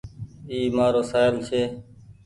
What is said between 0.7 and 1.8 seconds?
مآرو سآهيل ڇي